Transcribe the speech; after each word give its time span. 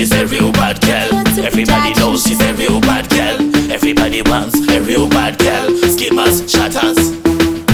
she's 0.00 0.12
a 0.12 0.26
real 0.28 0.50
bad 0.52 0.80
girl. 0.80 1.12
Everybody 1.44 1.92
knows 2.00 2.22
she's 2.24 2.40
a 2.40 2.54
real 2.54 2.80
bad 2.80 3.04
girl. 3.10 3.36
Everybody 3.70 4.22
wants 4.22 4.56
a 4.70 4.80
real 4.80 5.06
bad 5.10 5.38
girl. 5.38 5.68
Skimmers, 5.76 6.40
Shottaz. 6.48 6.96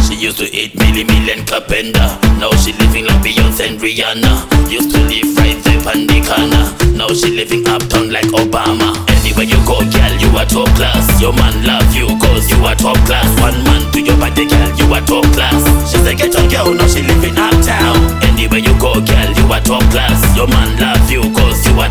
She 0.08 0.16
used 0.16 0.38
to 0.38 0.46
eat 0.50 0.74
milli 0.74 1.06
million 1.06 1.46
capenda. 1.46 2.18
Now 2.42 2.50
she 2.58 2.72
living 2.82 3.06
like 3.06 3.22
Beyonce 3.22 3.70
and 3.70 3.78
Rihanna. 3.78 4.34
Used 4.68 4.90
to 4.90 4.98
live 5.06 5.38
right 5.38 5.58
there 5.62 5.78
on 5.86 6.06
the 6.10 6.18
corner. 6.26 6.66
Now 6.98 7.14
she 7.14 7.30
living 7.30 7.62
uptown 7.68 8.10
like 8.10 8.26
Obama. 8.34 8.90
Anywhere 9.06 9.46
you 9.46 9.60
go, 9.62 9.78
girl, 9.94 10.14
you 10.18 10.30
are 10.34 10.46
top 10.50 10.70
class. 10.74 11.06
Your 11.22 11.32
man 11.32 11.54
love 11.62 11.94
you 11.94 12.10
cause 12.18 12.50
you 12.50 12.58
are 12.66 12.74
top 12.74 12.98
class. 13.06 13.28
One 13.38 13.62
man 13.62 13.86
to 13.92 14.00
your 14.02 14.18
body, 14.18 14.50
girl, 14.50 14.70
you 14.74 14.90
are 14.90 15.04
top 15.06 15.26
class. 15.30 15.62
She's 15.90 16.02
a 16.02 16.14
ghetto 16.14 16.42
girl, 16.50 16.74
now 16.74 16.88
she 16.90 17.02
living 17.02 17.38
uptown. 17.38 17.94
Anywhere 18.26 18.58
you 18.58 18.74
go, 18.82 18.98
girl, 18.98 19.30
you 19.38 19.46
are 19.46 19.62
top 19.62 19.82
class. 19.94 20.18
Your 20.36 20.48
man 20.48 20.74
love 20.82 21.05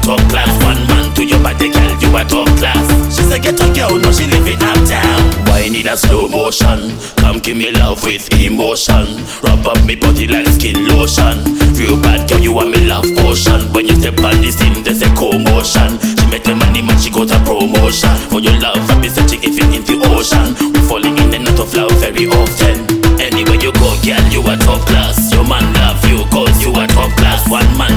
top 0.05 0.21
class. 0.29 0.53
One 0.63 0.77
man 0.88 1.13
to 1.16 1.25
your 1.25 1.41
body, 1.41 1.73
girl, 1.73 1.91
you 1.99 2.16
are 2.16 2.23
top 2.23 2.48
class. 2.61 2.85
She's 3.09 3.31
a 3.34 3.39
ghetto 3.39 3.73
girl, 3.73 3.98
now 3.98 4.11
she 4.13 4.30
living 4.30 4.61
uptown. 4.61 5.21
Why 5.49 5.67
need 5.67 5.88
a 5.88 5.97
slow 5.97 6.30
motion? 6.30 6.93
Come 7.17 7.39
give 7.39 7.57
me 7.57 7.71
love 7.71 8.03
with 8.05 8.30
emotion. 8.38 9.25
Rub 9.41 9.66
up 9.66 9.81
me 9.83 9.95
body 9.95 10.27
like 10.27 10.47
skin 10.47 10.88
lotion. 10.88 11.41
Real 11.73 11.97
bad 11.99 12.30
girl, 12.30 12.39
you 12.39 12.57
are 12.59 12.70
me 12.70 12.85
love 12.85 13.09
potion. 13.17 13.73
When 13.73 13.88
you 13.88 13.95
step 13.97 14.21
on 14.21 14.38
the 14.45 14.52
scene, 14.53 14.83
there's 14.85 15.02
a 15.02 15.09
commotion. 15.17 15.97
She 15.99 16.25
make 16.30 16.45
the 16.45 16.53
money 16.55 16.85
man, 16.85 17.02
she 17.02 17.09
got 17.09 17.33
a 17.33 17.39
promotion. 17.41 18.13
For 18.30 18.39
your 18.39 18.55
love, 18.61 18.80
I 18.94 19.02
be 19.02 19.09
searching 19.09 19.41
even 19.44 19.73
in 19.73 19.83
the 19.83 19.97
ocean. 20.13 20.53
We 20.72 20.80
falling 20.85 21.17
in 21.17 21.33
and 21.33 21.49
out 21.49 21.59
of 21.59 21.73
love 21.73 21.97
very 21.97 22.30
often. 22.30 22.85
Anywhere 23.17 23.58
you 23.58 23.73
go, 23.73 23.89
girl, 24.05 24.22
you 24.30 24.41
are 24.45 24.59
top 24.61 24.85
class. 24.85 25.33
Your 25.33 25.44
man 25.49 25.66
love 25.81 25.97
you 26.05 26.22
cause 26.30 26.61
you 26.61 26.69
are 26.77 26.88
top 26.88 27.09
class. 27.17 27.49
One 27.49 27.66
man 27.77 27.89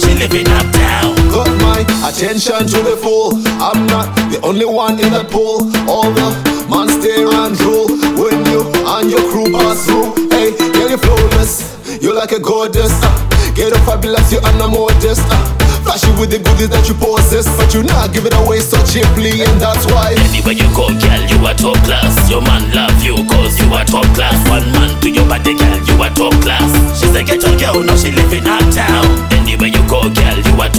she 0.00 0.14
living 0.16 0.48
uptown. 0.48 1.14
Got 1.30 1.52
my 1.60 1.80
attention 2.08 2.66
to 2.66 2.78
the 2.82 2.96
full. 2.96 3.36
I'm 3.60 3.86
not 3.86 4.08
the 4.32 4.40
only 4.42 4.64
one 4.64 4.98
in 4.98 5.12
that 5.12 5.28
pool. 5.30 5.68
All 5.84 6.10
the 6.10 6.28
man 6.72 6.88
stare 6.88 7.28
and 7.28 7.54
drool 7.56 7.86
when 8.16 8.40
you 8.48 8.64
and 8.88 9.10
your 9.10 9.24
crew 9.30 9.52
pass 9.52 9.84
through. 9.86 10.16
Hey, 10.32 10.56
girl, 10.72 10.90
you 10.90 10.98
flawless. 10.98 11.76
You 12.00 12.14
like 12.14 12.32
a 12.32 12.40
goddess. 12.40 12.92
Uh, 13.02 13.12
get 13.54 13.72
up 13.72 13.84
fabulous, 13.84 14.32
you 14.32 14.40
are 14.40 14.56
no 14.56 14.68
modest. 14.72 15.20
Uh, 15.28 15.36
flashy 15.84 16.08
with 16.18 16.30
the 16.32 16.38
goodies 16.40 16.70
that 16.72 16.88
you 16.88 16.94
possess, 16.96 17.44
but 17.60 17.72
you 17.74 17.82
not 17.84 18.12
give 18.12 18.24
it 18.24 18.34
away 18.40 18.60
so 18.60 18.80
cheaply, 18.88 19.44
and 19.44 19.56
that's 19.60 19.84
why. 19.92 20.16
Anywhere 20.32 20.56
you 20.56 20.68
go, 20.72 20.88
girl, 20.88 21.22
you 21.28 21.38
are 21.44 21.56
top 21.56 21.76
class. 21.84 22.16
Your 22.30 22.40
man 22.40 22.64
love 22.72 22.96
you 23.04 23.20
cause 23.28 23.58
you 23.60 23.68
are 23.76 23.84
top 23.84 24.08
class. 24.16 24.36
One 24.48 24.64
man 24.72 24.96
to 25.02 25.08
your 25.10 25.28
body, 25.28 25.59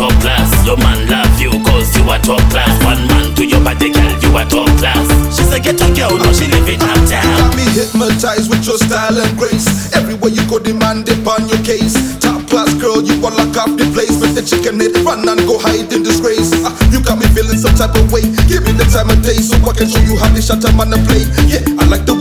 top 0.01 0.17
class. 0.17 0.49
Your 0.65 0.77
man 0.81 0.97
love 1.05 1.29
you 1.37 1.53
cause 1.61 1.93
you 1.93 2.01
are 2.09 2.17
top 2.25 2.41
class. 2.49 2.73
One 2.81 3.05
man 3.05 3.35
to 3.37 3.45
your 3.45 3.61
body, 3.61 3.93
girl, 3.93 4.13
you 4.25 4.33
are 4.33 4.47
top 4.49 4.69
class. 4.81 5.05
She 5.29 5.45
She's 5.45 5.53
a 5.53 5.59
ghetto 5.61 5.85
girl, 5.93 6.17
now 6.17 6.33
she 6.33 6.49
living 6.49 6.81
uptown. 6.81 7.21
Got 7.37 7.53
me 7.53 7.65
hypnotized 7.77 8.49
with 8.49 8.65
your 8.65 8.81
style 8.81 9.13
and 9.13 9.33
grace. 9.37 9.93
Everywhere 9.93 10.33
you 10.33 10.41
go, 10.49 10.57
demand 10.57 11.05
upon 11.09 11.45
your 11.49 11.61
case. 11.61 11.93
Top 12.17 12.41
class 12.49 12.73
girl, 12.81 13.03
you 13.05 13.19
wanna 13.21 13.45
lock 13.45 13.57
off 13.61 13.71
the 13.77 13.85
place. 13.93 14.17
With 14.17 14.33
the 14.33 14.41
chicken 14.41 14.81
head, 14.81 14.97
run 15.05 15.27
and 15.29 15.45
go 15.45 15.61
hide 15.61 15.93
in 15.93 16.01
disgrace. 16.01 16.49
Ah, 16.65 16.73
you 16.89 17.03
got 17.05 17.21
me 17.21 17.29
feeling 17.37 17.61
some 17.61 17.77
type 17.77 17.93
of 17.93 18.09
way. 18.09 18.25
Give 18.49 18.65
me 18.65 18.73
the 18.73 18.87
time 18.89 19.13
of 19.13 19.21
day 19.21 19.37
so 19.37 19.61
I 19.61 19.71
can 19.77 19.85
show 19.85 20.01
you 20.01 20.17
how 20.17 20.33
this 20.33 20.49
shut 20.49 20.65
up 20.65 20.77
on 20.81 20.89
the 20.89 20.97
play. 21.05 21.29
Yeah, 21.45 21.61
I 21.77 21.85
like 21.85 22.09
the 22.09 22.17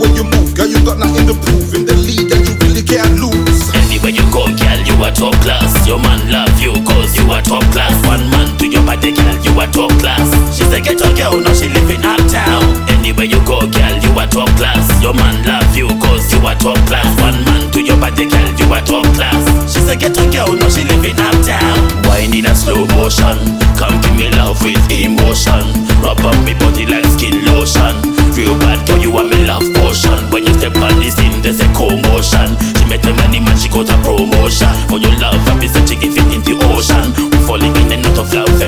girl, 4.71 4.87
you 4.87 5.03
are 5.03 5.11
top 5.11 5.35
class. 5.41 5.87
Your 5.87 5.99
man 5.99 6.31
love 6.31 6.59
you 6.59 6.73
cause 6.85 7.15
you 7.17 7.29
are 7.31 7.41
top 7.41 7.63
class. 7.71 7.93
One 8.07 8.29
man 8.29 8.57
to 8.57 8.67
your 8.67 8.83
body, 8.85 9.11
girl, 9.11 9.37
you 9.43 9.51
are 9.59 9.67
top 9.67 9.91
class. 9.99 10.27
She's 10.55 10.71
a 10.71 10.79
ghetto 10.79 11.13
girl, 11.15 11.39
now 11.39 11.53
she 11.53 11.67
living 11.69 12.03
uptown. 12.03 12.63
Anywhere 12.89 13.25
you 13.25 13.39
go, 13.45 13.59
girl, 13.67 13.95
you 13.99 14.11
are 14.19 14.27
top 14.27 14.49
class. 14.57 14.87
Your 15.01 15.13
man 15.13 15.43
love 15.45 15.75
you 15.75 15.87
cause 15.99 16.31
you 16.33 16.39
are 16.45 16.55
top 16.55 16.77
class. 16.87 17.07
One 17.19 17.43
man 17.45 17.71
to 17.71 17.81
your 17.81 17.97
body, 17.97 18.27
girl, 18.29 18.49
you 18.57 18.67
are 18.71 18.83
top 18.83 19.05
class. 19.15 19.43
She's 19.71 19.87
a 19.89 19.95
ghetto 19.95 20.29
girl, 20.31 20.53
now 20.55 20.69
she 20.69 20.83
living 20.85 21.19
uptown. 21.19 21.79
Wine 22.07 22.35
in 22.35 22.45
a 22.45 22.55
slow 22.55 22.85
motion. 22.95 23.37
Come 23.75 23.99
give 24.01 24.15
me 24.15 24.29
love 24.37 24.61
with 24.63 24.81
emotion. 24.91 25.63
Rub 26.01 26.19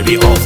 very 0.06 0.18
often. 0.18 0.43